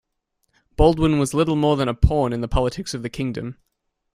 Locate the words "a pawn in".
1.87-2.41